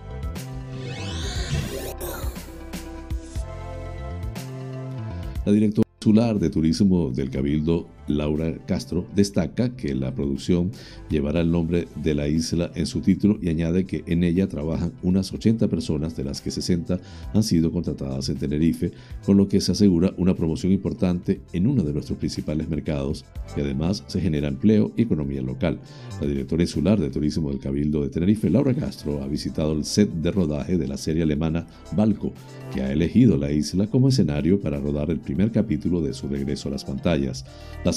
[5.48, 10.72] La directora de Turismo del Cabildo Laura Castro, destaca que la producción
[11.10, 14.94] llevará el nombre de la isla en su título y añade que en ella trabajan
[15.04, 17.00] unas 80 personas, de las que 60
[17.34, 18.92] han sido contratadas en Tenerife,
[19.26, 23.62] con lo que se asegura una promoción importante en uno de nuestros principales mercados y
[23.62, 25.80] además se genera empleo y economía local.
[26.22, 30.12] La directora insular de Turismo del Cabildo de Tenerife, Laura Castro, ha visitado el set
[30.12, 32.34] de rodaje de la serie alemana Balco,
[32.74, 36.70] que ha elegido la isla como escenario para rodar el primer capítulo de su regreso
[36.70, 37.46] a las pantallas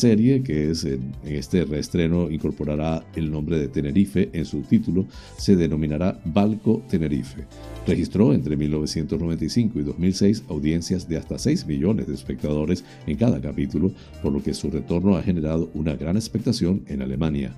[0.01, 5.05] serie, que es en, este reestreno, incorporará el nombre de Tenerife en su título,
[5.37, 7.45] se denominará Balco Tenerife.
[7.87, 13.93] Registró entre 1995 y 2006 audiencias de hasta 6 millones de espectadores en cada capítulo,
[14.23, 17.55] por lo que su retorno ha generado una gran expectación en Alemania.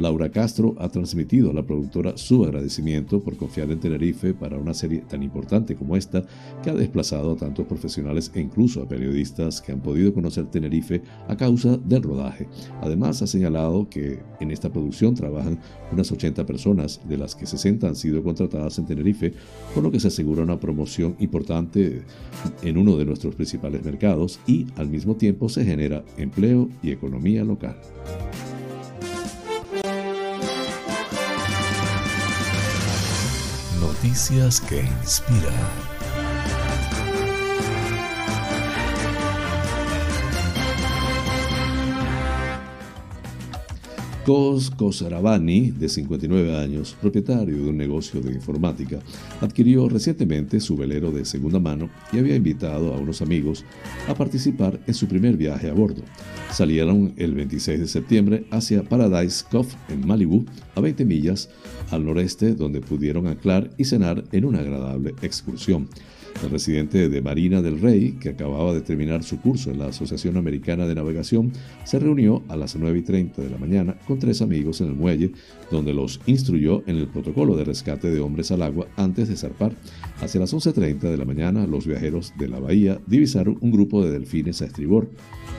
[0.00, 4.74] Laura Castro ha transmitido a la productora su agradecimiento por confiar en Tenerife para una
[4.74, 6.24] serie tan importante como esta,
[6.62, 11.02] que ha desplazado a tantos profesionales e incluso a periodistas que han podido conocer Tenerife
[11.28, 12.48] a causa del rodaje.
[12.80, 15.58] Además, ha señalado que en esta producción trabajan
[15.92, 19.32] unas 80 personas, de las que 60 han sido contratadas en Tenerife,
[19.74, 22.02] con lo que se asegura una promoción importante
[22.62, 27.44] en uno de nuestros principales mercados y al mismo tiempo se genera empleo y economía
[27.44, 27.76] local.
[33.80, 35.93] Noticias que inspiran.
[44.24, 48.98] Kos Kosarabani, de 59 años, propietario de un negocio de informática,
[49.42, 53.66] adquirió recientemente su velero de segunda mano y había invitado a unos amigos
[54.08, 56.02] a participar en su primer viaje a bordo.
[56.50, 61.50] Salieron el 26 de septiembre hacia Paradise Cove en Malibu, a 20 millas
[61.90, 65.86] al noreste, donde pudieron anclar y cenar en una agradable excursión.
[66.42, 70.36] El residente de Marina del Rey, que acababa de terminar su curso en la Asociación
[70.36, 71.52] Americana de Navegación,
[71.84, 74.94] se reunió a las 9 y 30 de la mañana con tres amigos en el
[74.94, 75.32] muelle,
[75.70, 79.74] donde los instruyó en el protocolo de rescate de hombres al agua antes de zarpar.
[80.20, 84.10] Hacia las 11.30 de la mañana, los viajeros de la bahía divisaron un grupo de
[84.10, 85.08] delfines a estribor.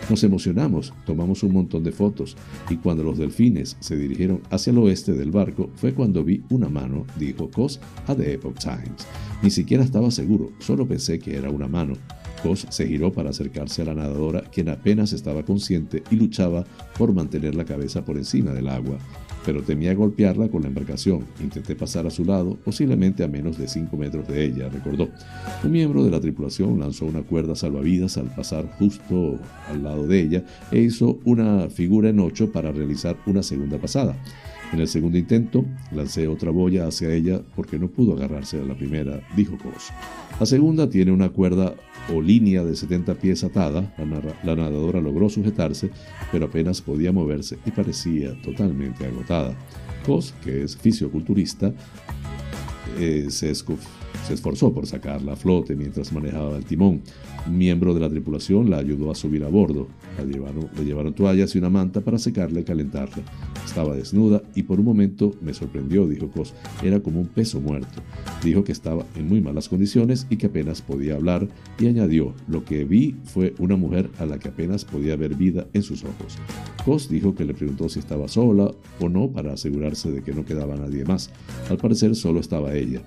[0.09, 2.38] Nos emocionamos, tomamos un montón de fotos,
[2.69, 6.69] y cuando los delfines se dirigieron hacia el oeste del barco fue cuando vi una
[6.69, 9.07] mano, dijo Cos a The Epoch Times.
[9.41, 11.93] Ni siquiera estaba seguro, solo pensé que era una mano.
[12.41, 16.66] Cos se giró para acercarse a la nadadora, quien apenas estaba consciente y luchaba
[16.97, 18.97] por mantener la cabeza por encima del agua
[19.45, 21.24] pero temía golpearla con la embarcación.
[21.41, 25.09] Intenté pasar a su lado, posiblemente a menos de 5 metros de ella, recordó.
[25.63, 29.39] Un miembro de la tripulación lanzó una cuerda salvavidas al pasar justo
[29.70, 34.18] al lado de ella e hizo una figura en ocho para realizar una segunda pasada.
[34.74, 38.76] En el segundo intento, lancé otra boya hacia ella porque no pudo agarrarse a la
[38.76, 39.91] primera, dijo Cos.
[40.39, 41.76] La segunda tiene una cuerda
[42.13, 43.93] o línea de 70 pies atada.
[44.43, 45.91] La, nadadora logró sujetarse,
[46.32, 49.55] pero apenas podía moverse y parecía totalmente agotada.
[50.05, 51.72] Cos, que es fisioculturista,
[52.99, 53.49] eh, se,
[54.26, 57.01] se esforzó por sacarla a flote mientras manejaba el timón.
[57.47, 59.88] Un miembro de la tripulación la ayudó a subir a bordo.
[60.17, 63.23] La llevaron, le llevaron toallas y una manta para secarla y calentarla.
[63.63, 66.53] Estaba desnuda y por un momento me sorprendió, dijo Cos.
[66.84, 68.01] Era como un peso muerto.
[68.43, 71.47] Dijo que estaba en muy malas condiciones y que apenas podía hablar
[71.80, 75.67] y añadió, lo que vi fue una mujer a la que apenas podía ver vida
[75.73, 76.38] en sus ojos.
[76.84, 80.45] Cos dijo que le preguntó si estaba sola o no para asegurarse de que no
[80.45, 81.30] quedaba nadie más.
[81.69, 83.03] Al parecer solo estaba ella.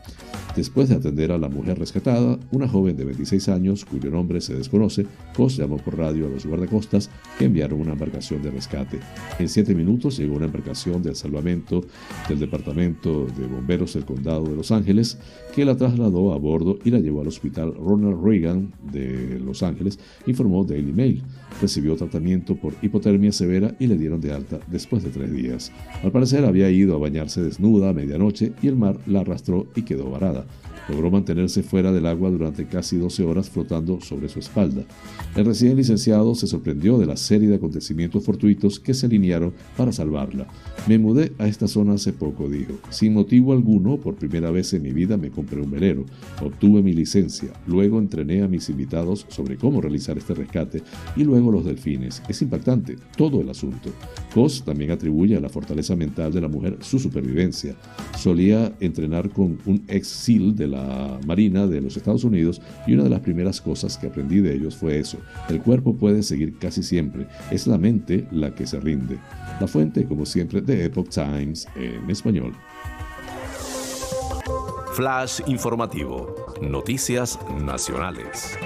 [0.56, 4.54] Después de atender a la mujer rescatada, una joven de 26 años, cuyo nombre se
[4.54, 9.00] desconoce, Cos llamó por radio a los guardacostas que enviaron una embarcación de rescate.
[9.38, 11.84] En siete minutos llegó una embarcación de salvamento
[12.28, 15.18] del Departamento de Bomberos del Condado de Los Ángeles,
[15.54, 19.98] que la trasladó a bordo y la llevó al Hospital Ronald Reagan de Los Ángeles,
[20.26, 21.22] informó Daily Mail.
[21.62, 25.72] Recibió tratamiento por hipotermia severa y le dieron de alta después de tres días.
[26.02, 29.82] Al parecer había ido a bañarse desnuda a medianoche y el mar la arrastró y
[29.82, 30.44] quedó varada.
[30.88, 34.82] Logró mantenerse fuera del agua durante casi 12 horas flotando sobre su espalda.
[35.36, 39.92] El recién licenciado se sorprendió de la serie de acontecimientos fortuitos que se alinearon para
[39.92, 40.46] salvarla.
[40.86, 42.74] Me mudé a esta zona hace poco, dijo.
[42.90, 46.04] Sin motivo alguno, por primera vez en mi vida me compré un velero.
[46.42, 47.52] Obtuve mi licencia.
[47.66, 50.82] Luego entrené a mis invitados sobre cómo realizar este rescate
[51.16, 52.22] y luego los delfines.
[52.28, 53.90] Es impactante todo el asunto.
[54.32, 57.74] Cos también atribuye a la fortaleza mental de la mujer su supervivencia.
[58.16, 60.77] Solía entrenar con un ex SEAL de la
[61.26, 64.76] Marina de los Estados Unidos y una de las primeras cosas que aprendí de ellos
[64.76, 65.18] fue eso.
[65.48, 69.18] El cuerpo puede seguir casi siempre, es la mente la que se rinde.
[69.60, 72.52] La fuente, como siempre, de Epoch Times en español.
[74.94, 76.34] Flash informativo.
[76.60, 78.58] Noticias nacionales.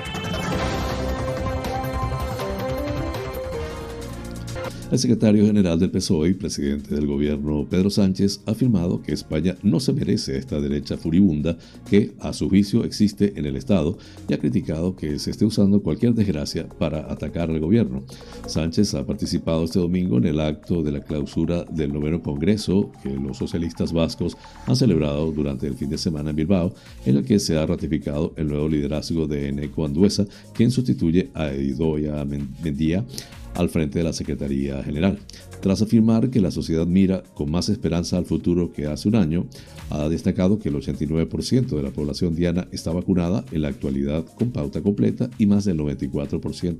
[4.92, 9.56] El secretario general del PSOE y presidente del gobierno, Pedro Sánchez, ha afirmado que España
[9.62, 11.56] no se merece esta derecha furibunda
[11.88, 13.96] que, a su juicio, existe en el Estado
[14.28, 18.04] y ha criticado que se esté usando cualquier desgracia para atacar al gobierno.
[18.46, 23.14] Sánchez ha participado este domingo en el acto de la clausura del noveno Congreso que
[23.14, 24.36] los socialistas vascos
[24.66, 26.74] han celebrado durante el fin de semana en Bilbao,
[27.06, 31.50] en el que se ha ratificado el nuevo liderazgo de Eneco Anduesa, quien sustituye a
[31.54, 33.06] Idoia Mendía
[33.54, 35.18] al frente de la Secretaría General.
[35.60, 39.46] Tras afirmar que la sociedad mira con más esperanza al futuro que hace un año,
[39.90, 44.50] ha destacado que el 89% de la población diana está vacunada en la actualidad con
[44.50, 46.76] pauta completa y más del 94%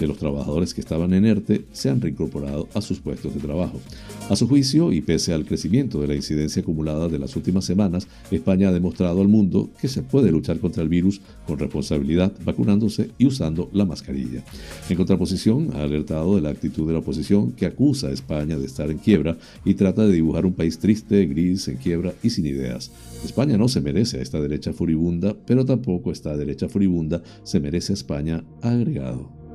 [0.00, 3.80] de los trabajadores que estaban en ERTE se han reincorporado a sus puestos de trabajo.
[4.30, 8.08] A su juicio, y pese al crecimiento de la incidencia acumulada de las últimas semanas,
[8.30, 13.10] España ha demostrado al mundo que se puede luchar contra el virus con responsabilidad, vacunándose
[13.18, 14.44] y usando la mascarilla.
[14.88, 18.66] En contraposición al alertado de la actitud de la oposición que acusa a España de
[18.66, 22.46] estar en quiebra y trata de dibujar un país triste, gris, en quiebra y sin
[22.46, 22.92] ideas.
[23.24, 27.92] España no se merece a esta derecha furibunda, pero tampoco esta derecha furibunda se merece
[27.92, 29.46] a España, agregado.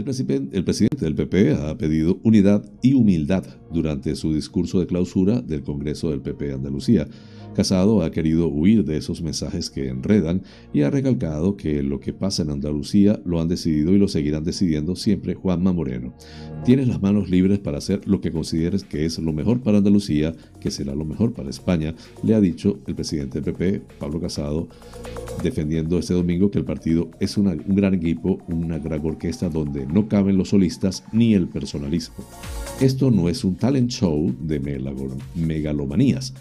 [0.00, 5.62] El, presidente del PP ha pedido unidad y humildad durante su discurso de clausura del
[5.62, 7.06] Congreso del PP Andalucía.
[7.54, 10.42] Casado ha querido huir de esos mensajes que enredan
[10.72, 14.44] y ha recalcado que lo que pasa en Andalucía lo han decidido y lo seguirán
[14.44, 16.14] decidiendo siempre Juanma Moreno.
[16.64, 20.34] Tienes las manos libres para hacer lo que consideres que es lo mejor para Andalucía,
[20.60, 24.68] que será lo mejor para España, le ha dicho el presidente del PP, Pablo Casado,
[25.42, 30.08] defendiendo este domingo que el partido es un gran equipo, una gran orquesta donde no
[30.08, 32.16] caben los solistas ni el personalismo.
[32.80, 34.60] Esto no es un talent show de
[35.34, 36.34] megalomanías.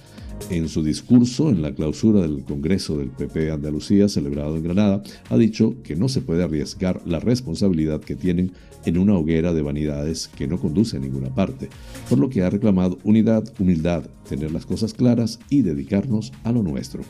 [0.50, 5.38] En su discurso en la clausura del Congreso del PP Andalucía celebrado en Granada, ha
[5.38, 8.52] dicho que no se puede arriesgar la responsabilidad que tienen
[8.86, 11.70] en una hoguera de vanidades que no conduce a ninguna parte,
[12.10, 16.64] por lo que ha reclamado unidad, humildad, tener las cosas claras y dedicarnos a lo
[16.64, 17.04] nuestro.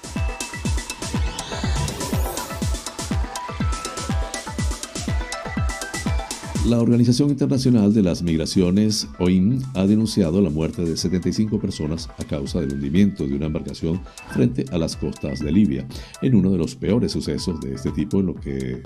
[6.69, 12.25] La Organización Internacional de las Migraciones, OIM, ha denunciado la muerte de 75 personas a
[12.25, 14.01] causa del hundimiento de una embarcación
[14.33, 15.87] frente a las costas de Libia,
[16.23, 18.83] en uno de los peores sucesos de este tipo en lo que eh,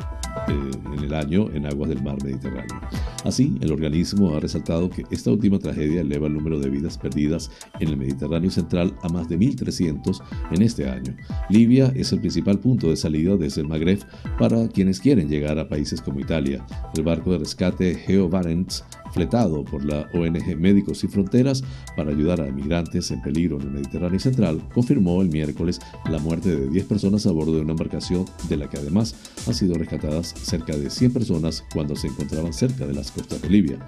[0.93, 2.79] en el año en aguas del mar Mediterráneo.
[3.25, 7.51] Así, el organismo ha resaltado que esta última tragedia eleva el número de vidas perdidas
[7.81, 10.21] en el Mediterráneo central a más de 1.300
[10.51, 11.17] en este año.
[11.49, 14.01] Libia es el principal punto de salida desde el Magreb
[14.39, 16.67] para quienes quieren llegar a países como Italia.
[16.95, 21.63] El barco de rescate Geo Barents fletado por la ONG Médicos Sin Fronteras
[21.97, 26.55] para ayudar a migrantes en peligro en el Mediterráneo Central, confirmó el miércoles la muerte
[26.55, 29.15] de 10 personas a bordo de una embarcación de la que además
[29.47, 33.51] han sido rescatadas cerca de 100 personas cuando se encontraban cerca de las costas de
[33.51, 33.79] Libia.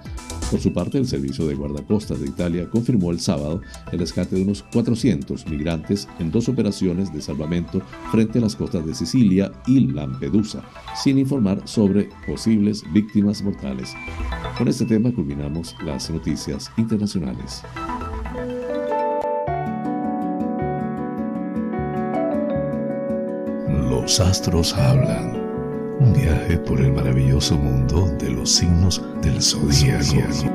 [0.49, 3.61] Por su parte, el Servicio de Guardacostas de Italia confirmó el sábado
[3.91, 8.85] el rescate de unos 400 migrantes en dos operaciones de salvamento frente a las costas
[8.85, 10.63] de Sicilia y Lampedusa,
[11.01, 13.93] sin informar sobre posibles víctimas mortales.
[14.57, 17.63] Con este tema culminamos las noticias internacionales.
[23.89, 25.41] Los astros hablan.
[25.99, 30.51] Un viaje por el maravilloso mundo de los signos del zodiaco.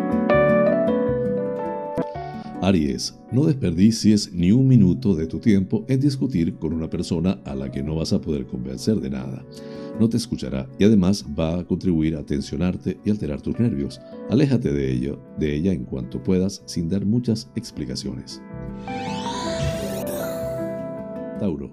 [2.61, 7.55] Aries, no desperdicies ni un minuto de tu tiempo en discutir con una persona a
[7.55, 9.43] la que no vas a poder convencer de nada
[9.99, 14.01] no te escuchará y además va a contribuir a tensionarte y alterar tus nervios.
[14.31, 18.43] Aléjate de ello, de ella en cuanto puedas sin dar muchas explicaciones.
[21.39, 21.71] Tauro.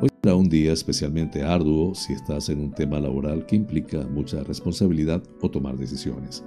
[0.00, 4.44] Hoy será un día especialmente arduo si estás en un tema laboral que implica mucha
[4.44, 6.44] responsabilidad o tomar decisiones.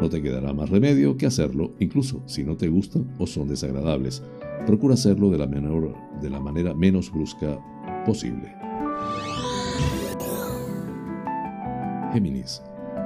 [0.00, 4.22] No te quedará más remedio que hacerlo, incluso si no te gustan o son desagradables.
[4.66, 7.58] Procura hacerlo de la, menor, de la manera menos brusca
[8.04, 8.52] posible.
[12.12, 12.62] Géminis,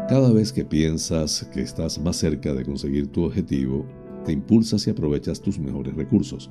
[0.09, 3.87] cada vez que piensas que estás más cerca de conseguir tu objetivo,
[4.25, 6.51] te impulsas y aprovechas tus mejores recursos.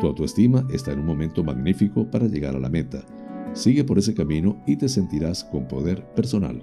[0.00, 3.04] Tu autoestima está en un momento magnífico para llegar a la meta.
[3.52, 6.62] Sigue por ese camino y te sentirás con poder personal.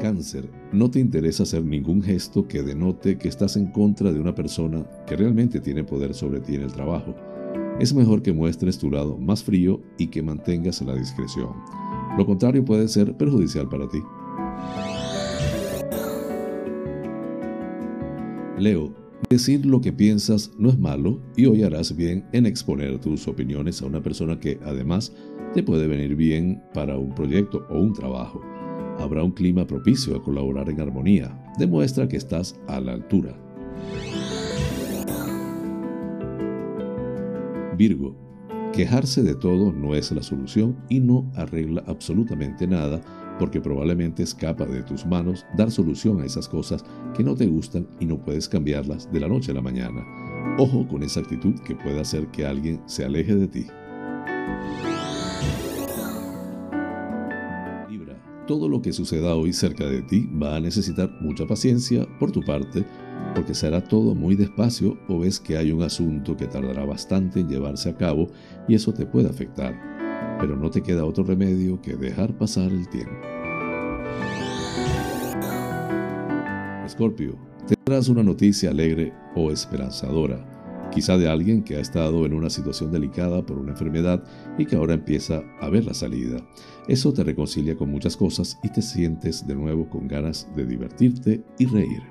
[0.00, 4.34] Cáncer, no te interesa hacer ningún gesto que denote que estás en contra de una
[4.34, 7.14] persona que realmente tiene poder sobre ti en el trabajo.
[7.78, 11.52] Es mejor que muestres tu lado más frío y que mantengas la discreción.
[12.16, 14.02] Lo contrario puede ser perjudicial para ti.
[18.58, 18.92] Leo,
[19.30, 23.80] decir lo que piensas no es malo y hoy harás bien en exponer tus opiniones
[23.80, 25.12] a una persona que además
[25.54, 28.40] te puede venir bien para un proyecto o un trabajo.
[28.98, 31.36] Habrá un clima propicio a colaborar en armonía.
[31.58, 33.34] Demuestra que estás a la altura.
[37.76, 38.14] Virgo,
[38.72, 43.00] quejarse de todo no es la solución y no arregla absolutamente nada
[43.38, 47.86] porque probablemente escapa de tus manos dar solución a esas cosas que no te gustan
[48.00, 50.04] y no puedes cambiarlas de la noche a la mañana.
[50.58, 53.66] Ojo con esa actitud que puede hacer que alguien se aleje de ti.
[57.90, 62.32] Libra, todo lo que suceda hoy cerca de ti va a necesitar mucha paciencia por
[62.32, 62.84] tu parte
[63.34, 67.48] porque será todo muy despacio o ves que hay un asunto que tardará bastante en
[67.48, 68.28] llevarse a cabo
[68.68, 69.74] y eso te puede afectar.
[70.38, 73.12] Pero no te queda otro remedio que dejar pasar el tiempo.
[76.84, 82.50] Escorpio, tendrás una noticia alegre o esperanzadora, quizá de alguien que ha estado en una
[82.50, 84.22] situación delicada por una enfermedad
[84.58, 86.36] y que ahora empieza a ver la salida.
[86.86, 91.42] Eso te reconcilia con muchas cosas y te sientes de nuevo con ganas de divertirte
[91.58, 92.02] y reír.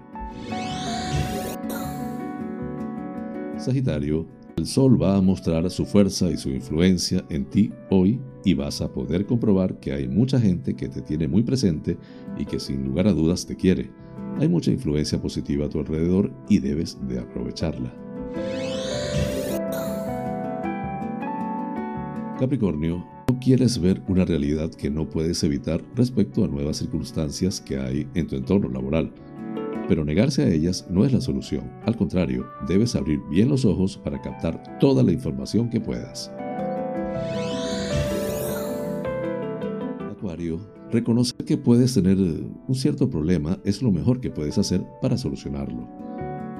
[3.61, 4.25] Sagitario,
[4.57, 8.81] el Sol va a mostrar su fuerza y su influencia en ti hoy y vas
[8.81, 11.97] a poder comprobar que hay mucha gente que te tiene muy presente
[12.37, 13.91] y que sin lugar a dudas te quiere.
[14.39, 17.93] Hay mucha influencia positiva a tu alrededor y debes de aprovecharla.
[22.39, 27.77] Capricornio, no quieres ver una realidad que no puedes evitar respecto a nuevas circunstancias que
[27.77, 29.13] hay en tu entorno laboral
[29.87, 31.71] pero negarse a ellas no es la solución.
[31.85, 36.31] Al contrario, debes abrir bien los ojos para captar toda la información que puedas.
[40.11, 40.59] Acuario,
[40.91, 45.87] reconocer que puedes tener un cierto problema es lo mejor que puedes hacer para solucionarlo.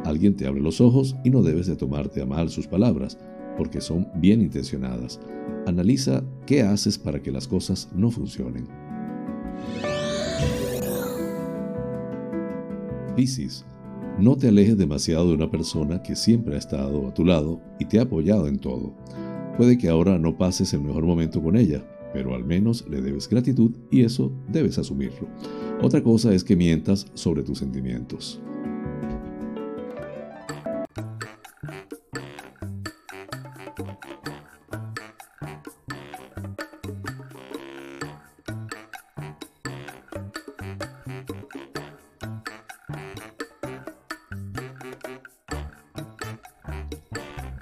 [0.06, 3.18] Alguien te abre los ojos y no debes de tomarte a mal sus palabras,
[3.58, 5.20] porque son bien intencionadas.
[5.68, 8.68] Analiza qué haces para que las cosas no funcionen.
[13.16, 13.66] Piscis,
[14.20, 17.86] no te alejes demasiado de una persona que siempre ha estado a tu lado y
[17.86, 18.94] te ha apoyado en todo.
[19.58, 21.84] Puede que ahora no pases el mejor momento con ella,
[22.14, 25.28] pero al menos le debes gratitud y eso debes asumirlo.
[25.82, 28.42] Otra cosa es que mientas sobre tus sentimientos.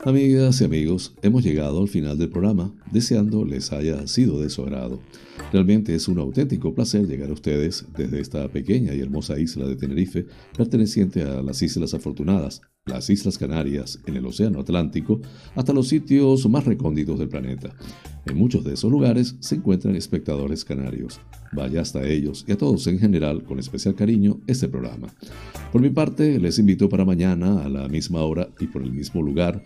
[0.05, 4.61] Amigas y amigos, hemos llegado al final del programa, deseando les haya sido de su
[4.61, 5.01] agrado.
[5.51, 9.75] Realmente es un auténtico placer llegar a ustedes desde esta pequeña y hermosa isla de
[9.75, 10.25] Tenerife,
[10.57, 15.19] perteneciente a las Islas Afortunadas, las Islas Canarias, en el Océano Atlántico,
[15.53, 17.75] hasta los sitios más recónditos del planeta.
[18.25, 21.19] En muchos de esos lugares se encuentran espectadores canarios.
[21.51, 25.13] Vaya hasta ellos y a todos en general con especial cariño este programa.
[25.73, 29.21] Por mi parte, les invito para mañana a la misma hora y por el mismo
[29.21, 29.65] lugar